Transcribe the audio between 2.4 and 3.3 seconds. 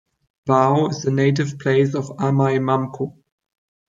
Mamco.